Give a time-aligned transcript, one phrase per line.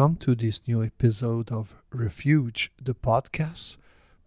[0.00, 3.76] Welcome to this new episode of Refuge, the podcast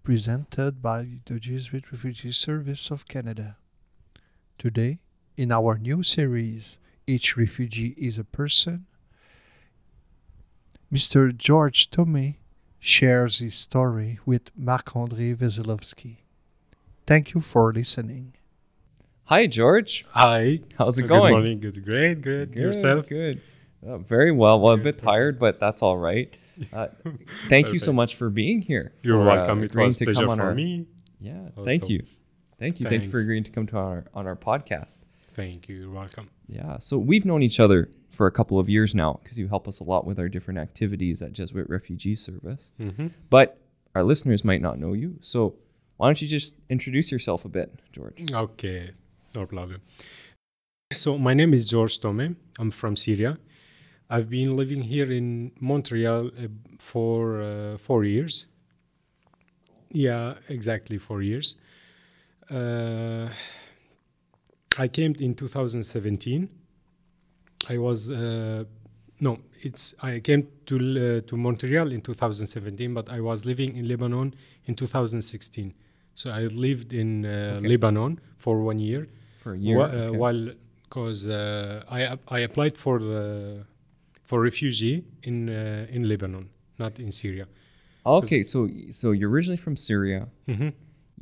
[0.04, 3.58] presented by the Jesuit Refugee Service of Canada.
[4.59, 4.99] Today,
[5.36, 6.77] in our new series,
[7.08, 8.86] Each Refugee is a Person,
[10.94, 11.36] Mr.
[11.36, 12.35] George Tomei
[12.80, 16.18] shares his story with Marc-André Veselovsky.
[17.08, 18.35] Thank you for listening.
[19.24, 20.05] Hi, George.
[20.12, 20.60] Hi.
[20.77, 21.24] How's it Good going?
[21.24, 21.60] Good morning.
[21.62, 21.84] Good.
[21.84, 22.21] Great.
[22.21, 22.54] Good.
[22.54, 23.10] Yourself?
[23.10, 23.41] Good.
[23.86, 24.60] Uh, very well.
[24.60, 26.34] Well, a bit tired, but that's all right.
[26.72, 26.86] Uh,
[27.50, 28.94] thank you so much for being here.
[29.02, 29.64] You're for, uh, welcome.
[29.64, 30.86] it agreeing was to pleasure come on for our, me.
[31.20, 31.50] Yeah.
[31.66, 32.05] Thank you.
[32.60, 32.88] Thank you.
[32.88, 34.99] Thank you for agreeing to come to our on our podcast.
[35.35, 35.76] Thank you.
[35.77, 36.30] You're welcome.
[36.48, 36.77] Yeah.
[36.77, 39.80] So we've known each other for a couple of years now because you help us
[39.80, 42.72] a lot with our different activities at Jesuit Refugee Service.
[42.77, 43.57] hmm But
[43.96, 45.18] our listeners might not know you.
[45.22, 45.55] So
[45.98, 48.32] why don't you just introduce yourself a bit, George?
[48.32, 48.91] Okay.
[49.35, 49.82] No problem.
[50.94, 52.35] So my name is George Tome.
[52.60, 53.40] I'm from Syria.
[54.14, 56.48] I've been living here in Montreal uh,
[56.78, 58.46] for uh, four years.
[59.90, 61.56] Yeah, exactly four years.
[62.52, 63.30] Uh,
[64.78, 66.47] I came in 2017.
[67.69, 68.66] I was uh,
[69.19, 73.88] no, it's I came to uh, to Montreal in 2017, but I was living in
[73.88, 75.74] Lebanon in 2016.
[76.14, 77.68] So I lived in uh, Okay.
[77.69, 79.08] Lebanon for one year,
[79.41, 79.80] For a year.
[79.80, 80.18] uh, okay.
[80.18, 80.50] while
[80.84, 83.64] because uh, I I applied for uh,
[84.24, 86.46] for refugee in uh, in Lebanon,
[86.78, 87.46] not in Syria.
[88.06, 90.28] Okay, so so you're originally from Syria.
[90.47, 90.69] hmm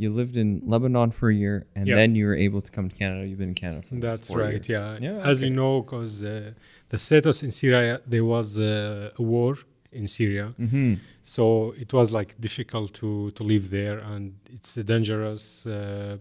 [0.03, 1.95] You lived in Lebanon for a year, and Yeah.
[1.99, 3.22] then you were able to come to Canada.
[3.27, 4.63] You've been in Canada for That's right.
[4.75, 4.97] Yeah.
[5.07, 5.29] Yeah.
[5.31, 5.47] As okay.
[5.49, 6.53] you know, because uh,
[6.89, 9.53] the status in Syria, there was uh, a war
[10.00, 10.47] in Syria.
[10.57, 10.97] Mhm.
[11.35, 11.44] so
[11.83, 14.23] it was like difficult to to live there and
[14.56, 16.18] it's dangerous uh,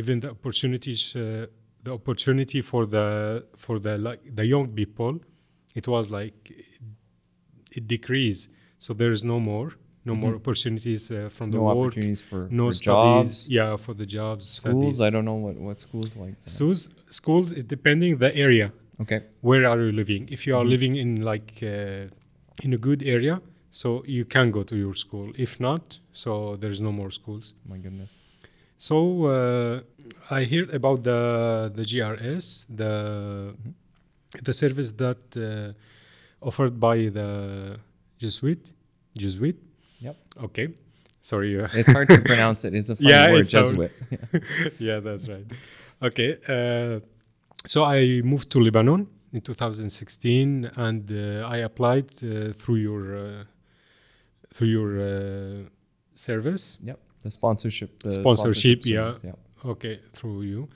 [0.00, 1.22] even the opportunities uh,
[1.84, 3.06] the opportunity for the
[3.64, 5.12] for the like the young people
[5.74, 6.38] it was like
[7.76, 9.68] it, decreased so there is no more
[10.04, 10.40] no more Mhm.
[10.42, 14.06] opportunities uh, from the No work opportunities for, no for studies jobs, yeah for the
[14.06, 14.96] jobs schools.
[14.96, 15.00] studies.
[15.06, 16.34] I don't know what what schools like.
[16.42, 16.50] that.
[16.56, 16.80] schools
[17.20, 18.66] schools it depending the area
[19.02, 19.20] okay.
[19.48, 20.70] where are you living if you are Mhm.
[20.74, 23.36] living in like uh, in a good area
[23.80, 25.82] so you can go to your school if not
[26.22, 26.30] so
[26.62, 28.12] there's no more schools My goodness.
[28.88, 28.96] so
[29.36, 29.76] uh,
[30.38, 31.20] i heard about the
[31.78, 32.46] the JRS
[32.80, 32.92] the
[34.42, 35.72] the service that uh,
[36.46, 37.78] offered by the
[38.18, 38.60] jesuit
[39.16, 39.56] jesuit
[40.00, 40.16] Yep.
[40.46, 40.68] okay
[41.20, 42.74] sorry uh, It's hard to pronounce it.
[42.74, 43.66] It's a funny Yeah, word, it's hard.
[43.66, 43.92] Jesuit.
[44.78, 45.46] yeah, that's right.
[46.08, 47.00] Okay, uh,
[47.66, 53.44] so I moved to Lebanon in 2016, and uh, I applied uh, through your uh,
[54.54, 55.68] through your uh,
[56.14, 56.78] service.
[56.82, 56.98] Yep.
[57.22, 58.02] The sponsorship.
[58.04, 59.32] The Sponsorship, service, yeah.
[59.72, 60.74] Okay, through you, uh,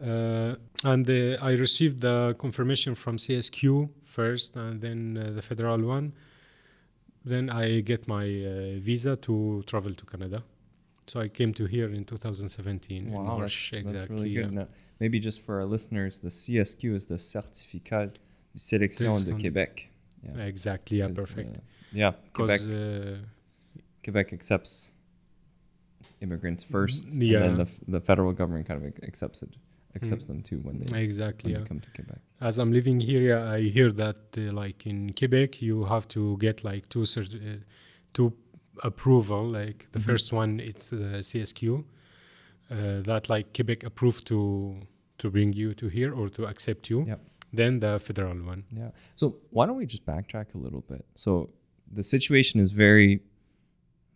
[0.00, 6.12] and uh, I received the confirmation from CSQ first, and then uh, the federal one.
[7.24, 10.42] Then I get my uh, visa to travel to Canada.
[11.06, 13.98] So I came to here in 2017 in Wow, March, that's, exactly.
[13.98, 14.52] that's really good.
[14.52, 14.60] yeah.
[14.60, 14.68] Now,
[15.00, 19.88] maybe just for our listeners, the CSQ is the Certificat de Sélection de Québec.
[20.22, 20.44] Yeah.
[20.44, 21.56] Exactly, yeah, perfect.
[21.56, 21.60] uh,
[21.92, 23.16] yeah, Quebec, Because uh,
[24.04, 24.92] Quebec accepts
[26.20, 29.50] immigrants first, and then the, the federal government kind of accepts it,
[29.96, 31.64] accepts them too when they exactly, when yeah.
[31.64, 32.18] they come to Quebec.
[32.40, 36.36] As I'm living here, yeah, I hear that uh, like in Quebec, you have to
[36.38, 37.58] get like two cert- uh,
[38.14, 38.32] two
[38.84, 39.48] approval.
[39.48, 40.04] Like the Mhm.
[40.04, 41.84] first one, it's the CSQ
[42.70, 44.80] uh, that like Quebec approved to
[45.18, 47.04] to bring you to here or to accept you.
[47.06, 47.20] Yep.
[47.52, 48.64] Then the federal one.
[48.70, 48.90] Yeah.
[49.16, 51.04] So why don't we just backtrack a little bit?
[51.16, 51.50] So
[51.90, 53.20] the situation is very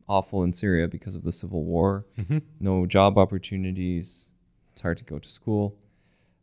[0.06, 2.04] awful in Syria because of the civil war.
[2.18, 2.38] Mm-hmm.
[2.60, 4.28] No job opportunities.
[4.72, 5.76] It's hard to go to school.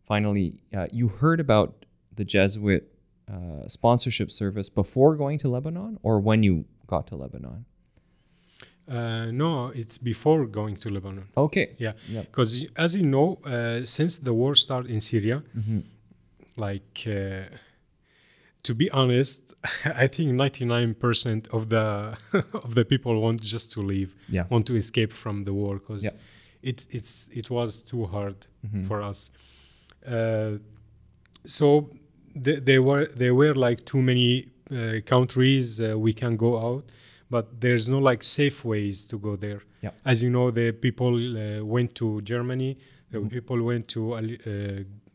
[0.05, 1.85] Finally, uh, you heard about
[2.15, 2.83] the Jesuit
[3.31, 7.65] uh, sponsorship service before going to Lebanon, or when you got to Lebanon?
[8.87, 11.27] Uh, no, it's before going to Lebanon.
[11.37, 11.75] Okay.
[11.77, 11.93] Yeah.
[12.07, 12.21] Yeah.
[12.21, 15.79] Because as you know, uh, since the war started in Syria, hmm
[16.57, 17.43] like uh,
[18.63, 19.53] to be honest,
[19.85, 22.17] I think 99% of the
[22.65, 24.45] of the people want just to leave, Yeah.
[24.49, 26.11] want to escape from the war because Yeah.
[26.61, 28.85] It it's it was too hard Mhm.
[28.88, 29.31] for us.
[30.06, 30.57] Uh,
[31.45, 31.89] so
[32.44, 36.83] th- there were there were like too many uh, countries uh, we can go out,
[37.29, 39.61] but there's no like safe ways to go there.
[39.81, 39.91] Yeah.
[40.06, 42.77] As you know, the people uh, went to Germany.
[43.12, 43.29] The Mhm.
[43.29, 44.21] people went to uh,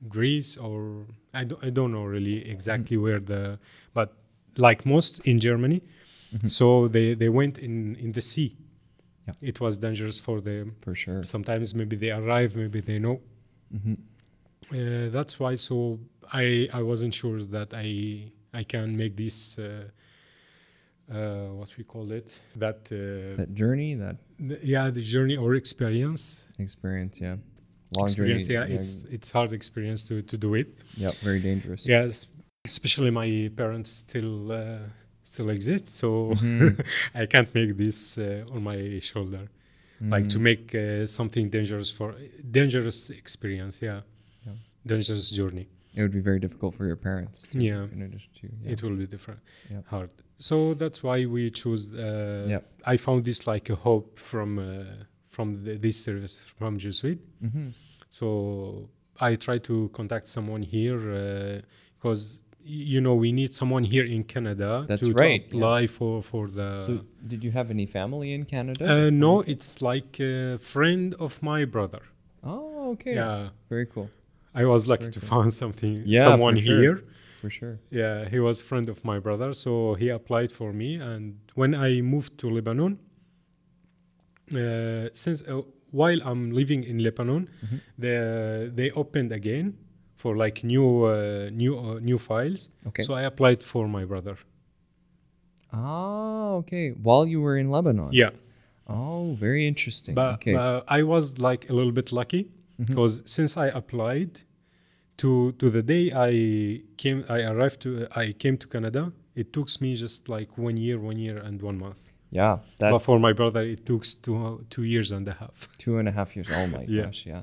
[0.09, 3.59] Greece or I don't, I don't know really exactly where the
[3.95, 4.13] but
[4.57, 5.83] like most in Germany.
[6.33, 6.49] Mhm.
[6.51, 8.57] So they they went in in the sea.
[9.27, 9.35] Yeah.
[9.41, 10.77] It was dangerous for them.
[10.81, 11.23] For sure.
[11.23, 13.21] Sometimes maybe they arrive, maybe they know.
[13.71, 13.95] hmm
[14.73, 15.55] Uh, that's why.
[15.57, 15.99] So
[16.33, 17.89] I I wasn't sure that I
[18.61, 19.65] I can make this uh,
[21.13, 25.55] uh, what we call it that, uh, That journey, that th- yeah the journey or
[25.55, 27.37] experience experience, yeah.
[27.97, 28.71] Long experience journey.
[28.71, 31.87] yeah, it's it's hard experience to to do it yeah, very dangerous.
[31.87, 32.29] yes
[32.65, 34.79] especially my parents still uh,
[35.33, 36.85] still exist so Mhm.
[37.23, 38.79] i can't make this uh, on my
[39.11, 39.45] shoulder
[40.15, 40.43] like to Mm.
[40.51, 42.09] make uh, something dangerous for
[42.61, 44.01] dangerous experience yeah.
[44.47, 44.57] Yeah.
[44.93, 45.67] dangerous journey
[45.97, 47.37] It would be very difficult for your parents.
[47.49, 47.93] To, Yeah.
[47.95, 48.73] In addition to yeah.
[48.73, 49.41] it will be different
[49.73, 49.83] Yeah.
[49.93, 50.11] hard
[50.49, 52.63] so that's why we choose uh, Yeah.
[52.93, 54.65] i found this like a hope from uh,
[55.37, 57.67] from the, this service from jesuit Mhm.
[58.19, 58.27] so
[59.29, 61.01] i try to contact someone here
[61.97, 62.23] because
[62.67, 65.57] you know we need someone here in canada That's to, to right, yeah.
[65.57, 66.93] apply for for the So,
[67.31, 68.85] did you have any family in Canada?
[68.91, 72.03] uh, no it's like a friend of my brother
[72.43, 73.15] Oh, okay.
[73.15, 74.09] yeah Very cool.
[74.55, 75.29] i was lucky Very to cool.
[75.39, 76.81] find something Yeah, someone sure.
[76.81, 76.97] here
[77.45, 77.77] For sure.
[77.91, 79.71] Yeah, he was friend of my brother, so
[80.03, 80.91] he applied for me.
[81.11, 81.25] And
[81.61, 82.93] when I moved to Lebanon,
[84.55, 87.79] uh, since uh, while I'm living in Lebanon, Mhm.
[87.99, 89.75] they they opened again
[90.25, 92.71] for like new uh, new uh, new files.
[92.89, 93.03] Okay.
[93.07, 94.37] So I applied for my brother.
[95.73, 96.91] Ah, okay.
[96.91, 98.09] While you were in Lebanon.
[98.13, 98.31] Yeah,
[98.87, 100.15] Oh, very interesting.
[100.15, 100.53] but, okay.
[100.55, 102.43] but I was like a little bit lucky
[102.79, 102.87] Mhm.
[102.87, 104.33] because since I applied
[105.17, 106.33] to to the day I
[107.03, 107.91] came, I arrived to
[108.25, 109.03] I came to Canada.
[109.35, 112.03] It took me just like one year, one year and one month.
[112.41, 112.59] yeah,
[112.93, 115.57] but for my brother, it took two two years and a half.
[115.85, 116.49] two and a half years.
[116.59, 117.05] Oh my Yeah.
[117.07, 117.43] gosh, yeah.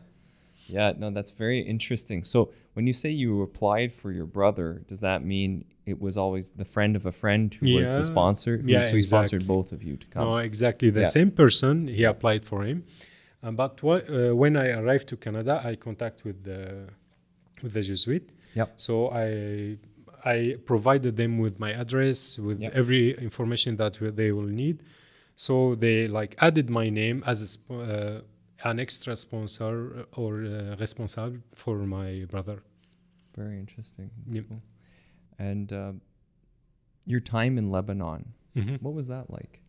[0.77, 2.23] Yeah, no, that's very interesting.
[2.33, 2.39] So
[2.73, 6.65] when you say you applied for your brother, does that mean it was always the
[6.65, 8.61] friend of a friend who was the sponsor?
[8.65, 10.27] Yeah, so he sponsored both of you to come.
[10.27, 11.17] No, exactly the Yeah.
[11.19, 11.87] same person.
[11.87, 12.83] He applied for him,
[13.43, 16.59] uh, but uh, when I arrived to Canada, I contact with the
[17.63, 18.29] with the Jesuit.
[18.55, 18.69] Yep.
[18.75, 18.93] So
[19.25, 19.77] I
[20.23, 22.71] I provided them with my address with Yep.
[22.81, 24.77] every information that they will need.
[25.35, 28.21] So they like added my name as a sp- uh,
[28.63, 32.61] an extra sponsor or uh, responsible for my brother.
[33.35, 34.09] Very interesting.
[34.29, 34.45] Yep.
[34.49, 34.61] cool.
[35.39, 35.93] And uh,
[37.05, 38.81] your time in Lebanon, Mhm.
[38.81, 39.61] what was that like?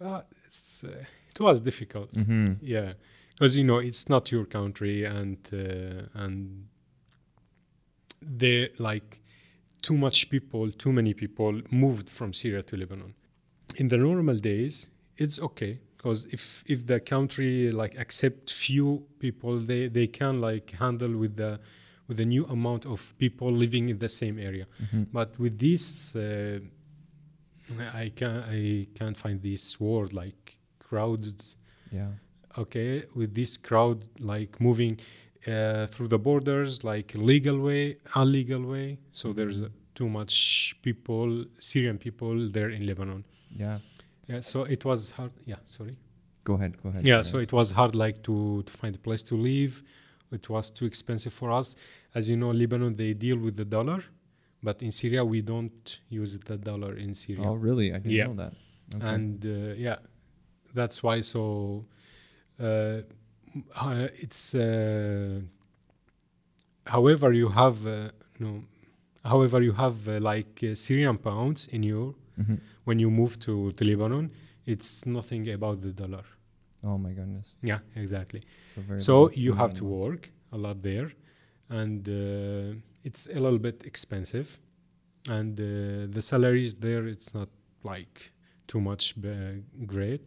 [0.00, 1.04] Uh, it's, uh,
[1.34, 2.12] it was difficult.
[2.14, 2.54] Mm-hmm.
[2.62, 2.92] yeah
[3.34, 6.66] because you know it's not your country and uh, and
[8.20, 9.20] they like
[9.82, 13.14] too much people too many people moved from syria to lebanon
[13.76, 19.58] in the normal days it's okay because if if the country like accept few people
[19.70, 21.58] they they can like handle with the
[22.08, 25.02] with the new amount of people living in the same area Mm-hmm.
[25.12, 26.58] but with this uh,
[28.04, 30.56] i can i can't find this word like
[30.88, 31.38] crowded
[31.92, 32.12] Yeah.
[32.62, 33.98] okay with this crowd
[34.32, 34.94] like moving
[35.46, 41.44] uh, through the borders like legal way illegal way so there's uh, too much people
[41.58, 43.24] syrian people there in lebanon
[43.64, 43.78] Yeah.
[44.28, 45.96] Yeah so it was hard yeah sorry
[46.44, 46.72] Go ahead.
[46.82, 47.04] Go ahead.
[47.04, 47.24] yeah sorry.
[47.24, 49.82] so it was hard like to to find a place to live
[50.32, 51.76] it was too expensive for us
[52.14, 54.00] as you know lebanon they deal with the dollar
[54.62, 57.88] but in syria we don't use the dollar in syria Oh, really?
[57.94, 58.26] I didn't Yeah.
[58.28, 58.52] know that.
[58.96, 59.06] Okay.
[59.14, 59.96] and uh, yeah
[60.74, 61.84] that's why so
[62.60, 63.00] uh,
[63.76, 65.40] uh, it's uh,
[66.86, 68.62] however you have uh, no
[69.24, 72.58] however you have uh, like uh, syrian pounds in your Mhm.
[72.84, 74.30] when you move to, to lebanon
[74.66, 76.24] it's nothing about the dollar
[76.82, 77.54] Oh my goodness.
[77.62, 81.10] yeah exactly So so you have to work a lot there
[81.68, 84.46] and uh, it's a little bit expensive
[85.28, 85.64] and uh,
[86.14, 87.48] the salaries there it's not
[87.82, 88.32] like
[88.66, 89.30] too much uh,
[89.86, 90.20] great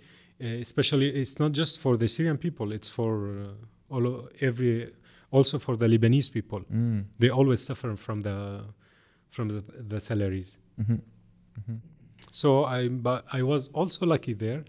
[0.43, 4.91] uh, especially it's not just for the syrian people it's for uh, all o- every
[5.31, 7.05] also for the lebanese people Mm.
[7.19, 8.37] they always suffer from the
[9.35, 10.93] from the, the salaries Mm-hmm.
[11.59, 11.77] Mm-hmm.
[12.29, 14.63] So i but i was also lucky there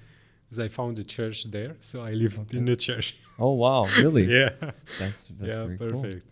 [0.44, 2.58] because i found a church there so i lived Okay.
[2.58, 3.86] in a church Oh wow!
[3.96, 4.24] Really?
[4.40, 4.50] yeah
[4.98, 6.02] That's that's yeah very cool.
[6.02, 6.26] perfect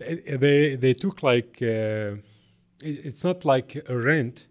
[0.00, 2.16] Uh, they they took like uh,
[2.88, 4.46] it- it's not like a rent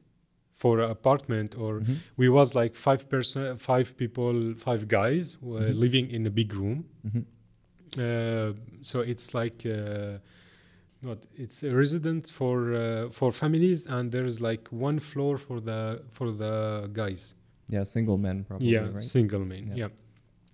[0.56, 1.98] for an apartment or Mhm.
[2.18, 5.80] we was like five person five people five guys were Mhm.
[5.86, 7.24] living in a big room Mhm.
[7.98, 10.18] uh, so it's like uh,
[11.02, 16.02] what it's a resident for uh, for families and there's like one floor for the
[16.12, 17.36] for the guys
[17.70, 18.70] Yeah, single men probably.
[18.74, 19.04] yeah Right.
[19.04, 19.76] single man Yeah.
[19.78, 19.90] yeah,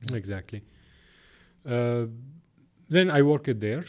[0.10, 0.18] Yeah.
[0.18, 0.62] exactly
[1.66, 2.06] uh,
[2.90, 3.86] then i worked there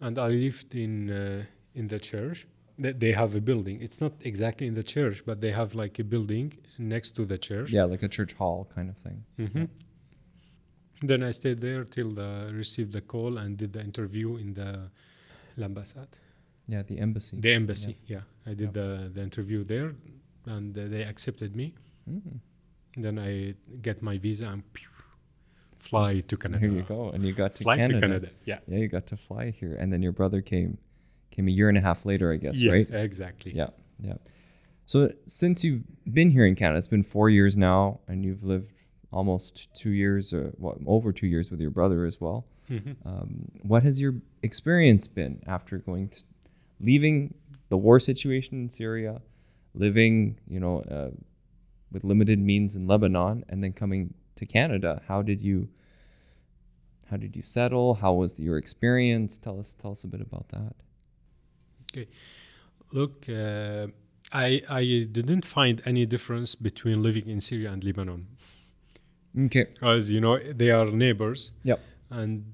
[0.00, 2.46] and i lived in uh, in the church
[2.78, 5.98] they, they have a building it's not exactly in the church but they have like
[6.00, 9.24] a building next to the church Yeah, like a church hall kind of thing.
[9.38, 9.68] Mhm.
[11.02, 14.90] then i stayed there till the received the call and did the interview in the
[15.56, 16.16] l'ambassade
[16.66, 17.36] Yeah, the embassy.
[17.40, 18.80] the embassy yeah, i did Yeah.
[18.80, 19.94] the, the interview there
[20.46, 21.72] and uh, they accepted me.
[22.10, 22.40] Mm.
[22.96, 24.88] Then I get my visa and pew,
[25.78, 26.60] fly That's- to Canada.
[26.60, 27.94] Here you go, and you got to Fly Canada.
[27.94, 28.28] to Canada.
[28.44, 28.58] Yeah.
[28.68, 30.76] Yeah, you got to fly here, and then your brother came,
[31.30, 32.88] came a year and a half later, I guess, yeah, right?
[32.90, 33.52] Exactly.
[33.54, 33.70] Yeah,
[34.00, 34.18] yeah.
[34.86, 35.82] So since you've
[36.12, 38.70] been here in Canada, it's been four years now, and you've lived
[39.10, 42.44] almost two years, or what, over two years with your brother as well.
[42.70, 42.96] Mhm.
[43.04, 46.20] Um, what has your experience been after going to
[46.80, 47.34] leaving
[47.68, 49.20] the war situation in Syria,
[49.74, 51.10] living, you know, uh,
[51.92, 55.02] with limited means in Lebanon, and then coming to Canada?
[55.08, 55.68] How did you?
[57.10, 57.94] How did you settle?
[57.96, 59.36] How was your experience?
[59.38, 60.74] Tell us, tell us a bit about that.
[61.92, 62.08] Okay,
[62.92, 63.88] look, uh,
[64.32, 68.26] I I didn't find any difference between living in Syria and Lebanon,
[69.38, 69.66] Okay.
[69.74, 71.52] because you know they are neighbors.
[71.62, 71.80] Yep.
[72.10, 72.44] And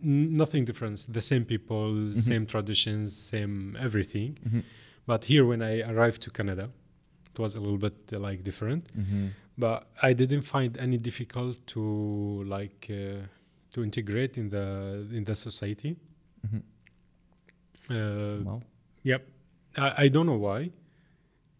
[0.00, 4.62] nothing different the same people same traditions same everything Mhm.
[5.06, 6.68] but here when i arrived to canada
[7.32, 9.26] it was a little bit uh, like different Mm-hmm.
[9.56, 11.80] but i didn't find any difficult to
[12.46, 13.26] like uh,
[13.72, 15.96] to integrate in the in the society
[16.46, 16.62] Mhm.
[17.90, 18.62] uh, Well,
[19.02, 19.22] Yep.
[19.76, 20.70] I, I don't know why.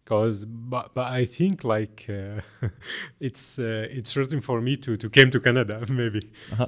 [0.05, 2.41] Cause but but I think like uh,
[3.19, 6.21] it's uh, it's certain for me to to came to Canada maybe.
[6.51, 6.67] uh-huh.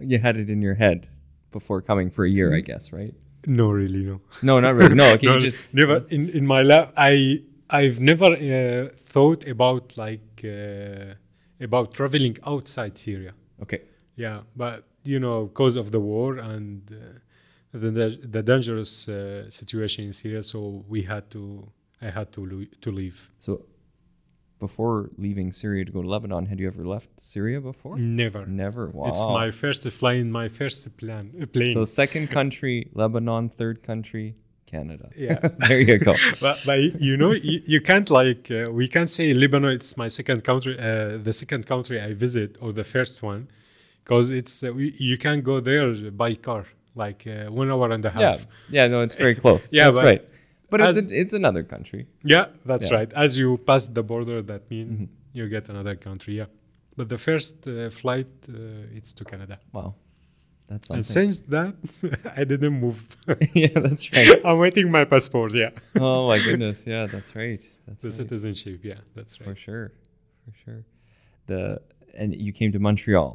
[0.00, 1.08] You had it in your head
[1.52, 3.10] before coming for a year, I guess, right?
[3.46, 4.20] No, really, no.
[4.42, 4.94] No, not really.
[4.94, 6.90] No, okay, No, just never in in my life.
[6.96, 11.14] I I've never uh, thought about like uh,
[11.60, 13.32] about traveling outside Syria.
[13.62, 13.80] okay.
[14.16, 20.04] Yeah, but you know, because of the war and uh, the the dangerous uh, situation
[20.04, 21.72] in Syria, so we had to.
[22.02, 23.30] I had to lo- to leave.
[23.38, 23.66] So,
[24.60, 27.96] before leaving Syria to go to Lebanon, had you ever left Syria before?
[27.96, 28.46] Never.
[28.46, 28.88] Never.
[28.88, 29.08] Wow.
[29.08, 31.74] It's my first flying, my first plan, uh, plane.
[31.74, 33.48] so second country, Lebanon.
[33.48, 34.36] Third country,
[34.66, 35.08] Canada.
[35.16, 35.38] yeah.
[35.68, 36.14] there you go.
[36.40, 40.08] but, but you know, you, you can't like, uh, we can't say Lebanon, it's my
[40.08, 43.48] second country, uh, the second country I visit or the first one,
[44.04, 48.04] because it's, uh, we, you can't go there by car, like uh, one hour and
[48.04, 48.46] a Yeah, half.
[48.68, 48.86] yeah.
[48.88, 49.72] No, it's very close.
[49.72, 50.24] Yeah, that's but right.
[50.70, 52.06] But it's a, it's another country.
[52.24, 52.98] Yeah, that's Yeah.
[52.98, 53.12] right.
[53.14, 55.08] As you pass the border, that means Mhm.
[55.32, 56.46] you get another country, yeah.
[56.96, 59.58] But the first uh, flight, uh, it's to Canada.
[59.72, 59.94] Wow,
[60.68, 61.74] that's And since that,
[62.40, 63.00] I didn't move.
[63.54, 64.40] yeah, that's right.
[64.44, 65.70] I'm waiting my passport, yeah.
[65.96, 66.86] Oh my goodness.
[66.86, 67.62] Yeah, that's right.
[67.86, 68.14] That's The right.
[68.22, 69.48] citizenship, yeah, that's right.
[69.48, 69.92] For sure,
[70.44, 70.84] for sure.
[71.46, 71.80] The
[72.20, 73.32] and you came to Montreal.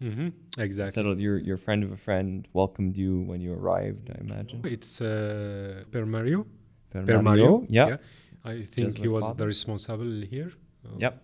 [0.00, 0.28] hmm
[0.58, 0.92] Exactly.
[0.92, 1.18] Settled.
[1.26, 4.04] Your your friend of a friend welcomed you when you arrived.
[4.14, 4.60] I imagine.
[4.64, 6.46] It's uh, Père Mario.
[6.92, 7.66] Père Père Mario, Mario.
[7.68, 7.98] Yeah.
[8.44, 9.38] I think he was father.
[9.38, 10.52] the responsible here.
[10.84, 11.22] Uh, Yep.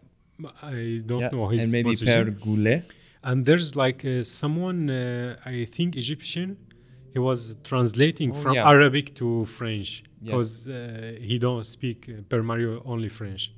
[0.62, 1.30] I don't yeah.
[1.30, 2.24] know his and maybe position.
[2.24, 2.82] Père Goulet.
[3.22, 6.56] And there's like uh, someone, uh, I think Egyptian.
[7.12, 8.68] He was translating Oh, from yeah.
[8.68, 10.24] Arabic to French Yes.
[10.24, 10.72] because uh,
[11.20, 13.52] he don't speak uh, Père Mario only French.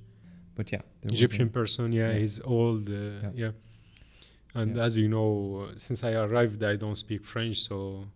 [0.57, 2.19] But yeah, Egyptian person, yeah, yeah.
[2.21, 3.31] he's old, uh, Yeah.
[3.35, 3.51] yeah.
[4.61, 4.85] And Yeah.
[4.87, 8.07] as you know, uh, since I arrived, I don't speak French, so.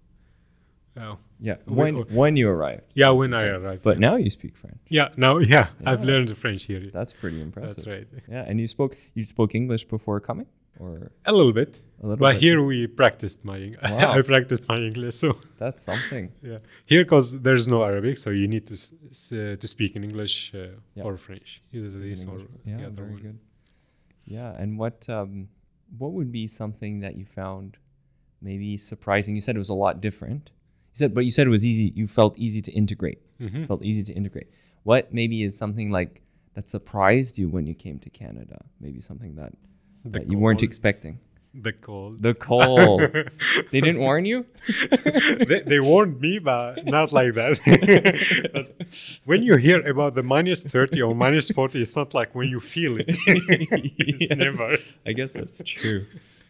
[0.96, 1.56] Uh, yeah.
[1.66, 2.82] When uh, when you arrived.
[2.94, 3.82] yeah, when I arrived.
[3.82, 4.08] But yeah.
[4.08, 4.78] now you speak French.
[4.88, 6.06] Yeah, now yeah, I've Yeah.
[6.10, 6.90] learned French here.
[6.92, 7.76] That's pretty impressive.
[7.76, 8.08] That's right.
[8.28, 10.46] Yeah, and you spoke you spoke English before coming,
[10.80, 12.42] or A little bit, a little but bit?
[12.42, 14.12] here we practiced my Wow.
[14.18, 15.14] I practiced my English.
[15.14, 16.32] So That's something.
[16.42, 20.34] yeah, here because there's no Arabic, so you need to uh, to speak in English
[20.54, 20.58] uh,
[20.96, 21.04] Yeah.
[21.06, 23.22] or French, either this or yeah, the other very one.
[23.22, 23.38] good.
[24.36, 25.48] Yeah, and what um,
[26.00, 27.76] what would be something that you found
[28.42, 29.34] maybe surprising?
[29.36, 30.50] You said it was a lot different.
[30.98, 31.92] Said, but you said it was easy.
[32.00, 33.20] You felt easy to integrate.
[33.40, 33.66] Mhm.
[33.70, 34.48] Felt easy to integrate.
[34.82, 36.12] What maybe is something like
[36.54, 38.58] that surprised you when you came to Canada?
[38.80, 39.52] Maybe something that,
[40.14, 41.14] that you weren't expecting.
[41.68, 42.22] The cold.
[42.28, 43.00] The cold.
[43.72, 44.44] they didn't warn you.
[45.50, 47.54] they, they warned me, but not like that.
[49.24, 52.60] When you hear about the minus 30 or minus 40, it's not like when you
[52.60, 53.06] feel it.
[53.08, 54.36] it's Yeah.
[54.36, 54.76] never.
[55.06, 56.06] I guess that's true.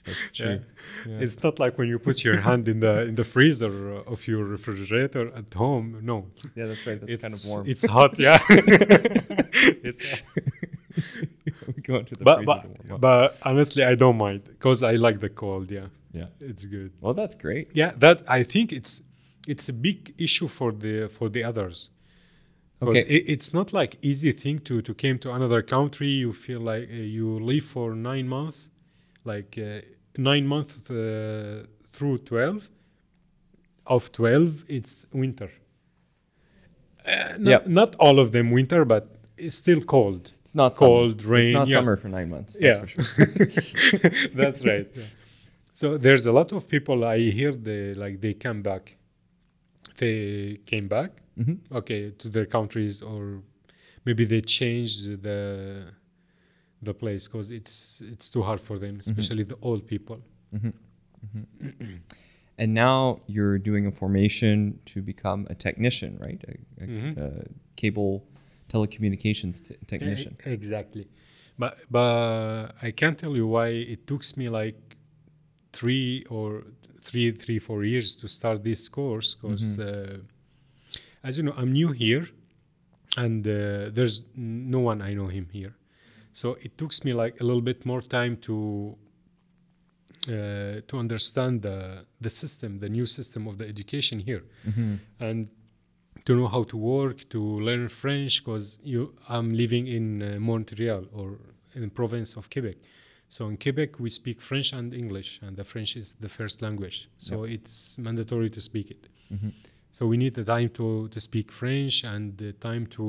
[0.08, 0.60] That's true.
[1.06, 1.18] Yeah.
[1.24, 3.72] It's not like when you put your hand in the in the freezer
[4.12, 5.86] of your refrigerator at home.
[6.02, 7.00] No, Yeah, that's right.
[7.00, 7.70] That's it's kind of warm.
[7.72, 8.18] it's hot.
[8.18, 8.38] Yeah,
[9.88, 10.22] it's.
[11.76, 13.00] we go into the But freezer but, to warm up.
[13.00, 15.70] but honestly, I don't mind because I like the cold.
[15.70, 16.26] Yeah, yeah.
[16.40, 16.92] it's good.
[17.00, 17.68] Well, that's great.
[17.74, 19.02] Yeah, that I think it's
[19.46, 21.90] it's a big issue for the for the others.
[22.80, 23.00] Okay.
[23.00, 26.08] it, it's not like easy thing to to came to another country.
[26.08, 28.68] You feel like uh, you live for nine months,
[29.24, 29.80] like uh,
[30.16, 32.68] nine months uh, through twelve.
[33.86, 35.50] Of twelve, it's winter.
[37.06, 37.66] Uh, not, Yep.
[37.68, 40.32] not all of them winter, but it's still cold.
[40.42, 41.38] It's not Cold, summer.
[41.38, 41.74] It's not yeah.
[41.74, 42.58] summer for nine months.
[42.58, 44.10] That's yeah, for sure.
[44.34, 44.88] that's right.
[44.94, 45.02] yeah.
[45.74, 48.96] So there's a lot of people I hear they like they come back.
[49.96, 51.58] They came back, Mhm.
[51.72, 53.42] okay, to their countries or
[54.04, 55.84] maybe they changed the
[56.82, 60.20] the place because it's it's too hard for them, especially the old people.
[60.52, 60.70] hmm
[62.61, 66.42] and now you're doing a formation to become a technician, right?
[66.49, 67.16] A, a, Mhm.
[67.16, 67.44] a
[67.76, 68.25] cable
[68.73, 70.37] telecommunications t- technician.
[70.47, 71.06] E- exactly.
[71.58, 74.97] But but I can't tell you why it took me like
[75.73, 76.64] three or
[77.00, 80.18] three three four years to start this course because uh,
[81.23, 82.28] as you know I'm new here
[83.16, 85.75] and uh, there's no one I know him here.
[86.40, 88.57] So it took me like a little bit more time to
[90.28, 91.78] uh, to understand the
[92.21, 94.95] the system, the new system of the education here hmm
[95.28, 95.49] and
[96.26, 99.00] to know how to work, to learn French, because you
[99.37, 101.28] I'm living in uh, Montreal or
[101.75, 102.76] in the province of Quebec.
[103.28, 106.99] So in Quebec we speak French and English, and the French is the first language.
[107.18, 109.02] So it's mandatory to speak it.
[109.28, 109.50] hmm
[109.90, 113.04] So we need the time to, to speak French and the time to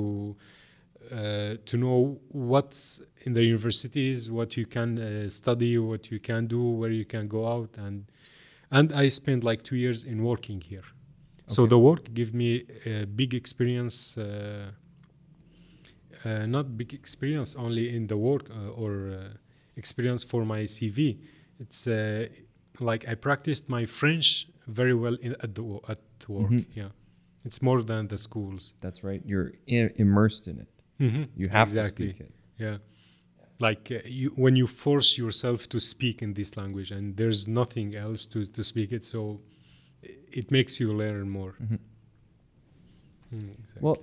[1.11, 6.47] uh, to know what's in the universities, what you can uh, study, what you can
[6.47, 8.05] do, where you can go out, and
[8.71, 10.83] and I spent like two years in working here.
[11.47, 14.17] So the work gave me a big experience.
[14.17, 14.71] Uh,
[16.25, 19.37] uh, not big experience only in the work uh, or uh,
[19.75, 21.17] experience for my CV.
[21.59, 22.27] It's uh,
[22.79, 26.51] like I practiced my French very well in, at the at work.
[26.51, 26.65] Mhm.
[26.75, 26.89] Yeah,
[27.45, 28.73] it's more than the schools.
[28.81, 29.21] That's right.
[29.25, 30.67] You're immersed in it.
[30.99, 31.23] Mm-hmm.
[31.37, 32.07] You have exactly.
[32.07, 32.31] to speak it.
[32.57, 32.77] Yeah,
[33.59, 37.95] like uh, you when you force yourself to speak in this language, and there's nothing
[37.95, 39.41] else to to speak it, so
[40.31, 41.55] it makes you learn more.
[41.62, 41.79] Mhm.
[43.33, 43.81] Mm, exactly.
[43.81, 43.97] Well,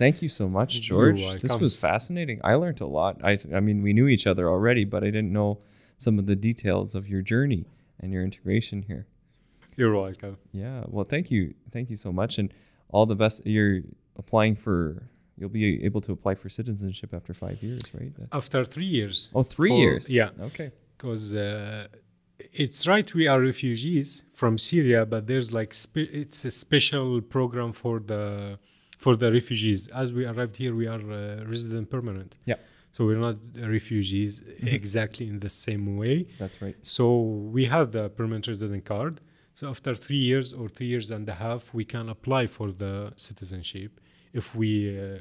[0.00, 1.20] Thank you so much, George.
[1.42, 2.40] This was fascinating.
[2.42, 3.22] I learned a lot.
[3.22, 5.58] I, th- I mean, we knew each other already, but I didn't know
[5.98, 7.66] some of the details of your journey
[8.00, 9.06] and your integration here.
[9.76, 10.38] You're welcome.
[10.52, 10.84] Yeah.
[10.86, 11.52] Well, thank you.
[11.70, 12.38] Thank you so much.
[12.38, 12.50] And
[12.88, 13.44] all the best.
[13.44, 13.82] You're
[14.16, 15.10] applying for,
[15.40, 18.12] you'll be able to apply for citizenship after five years, right?
[18.40, 19.16] After three years.
[19.34, 20.04] oh, three for- years.
[20.20, 20.70] Yeah, Okay.
[20.96, 21.88] because uh,
[22.62, 24.08] it's right we are refugees
[24.40, 28.24] from Syria, but there's like spe- it's a special program for the
[29.04, 29.80] for the refugees.
[30.02, 32.30] As we arrived here, we are uh, resident permanent.
[32.52, 32.58] Yeah.
[32.94, 33.36] So we're not
[33.78, 34.72] refugees Mhm.
[34.78, 36.16] exactly in the same way.
[36.42, 36.76] That's right.
[36.96, 37.04] So
[37.56, 39.14] we have the permanent resident card.
[39.58, 42.94] So after three years or three years and a half, we can apply for the
[43.28, 43.90] citizenship
[44.32, 45.18] if we uh,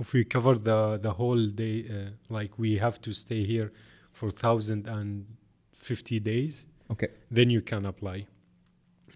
[0.00, 1.76] if we cover the the whole day.
[1.88, 3.72] Uh, like we have to stay here
[4.12, 5.26] for thousand and
[5.72, 7.08] fifty days, Okay.
[7.30, 8.26] then you can apply.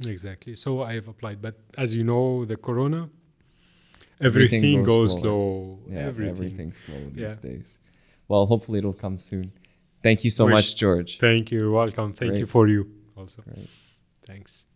[0.05, 0.55] Exactly.
[0.55, 3.11] So I have applied, but as you know, the corona,
[4.21, 5.79] Everything everything, goes goes, slow.
[5.89, 5.99] Yeah.
[6.11, 6.35] everything.
[6.37, 7.51] Everything's slow these Yeah.
[7.51, 7.81] days.
[8.29, 9.53] Well, hopefully it'll come soon.
[10.03, 11.19] Thank you so Wish- much, George.
[11.19, 11.59] Thank you.
[11.61, 12.13] You're welcome.
[12.13, 12.81] Thank you for you
[13.17, 13.43] also.
[13.43, 13.69] Great.
[14.27, 14.67] Thanks.